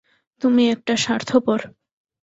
[0.41, 1.59] তুমি একটা স্বার্থপর।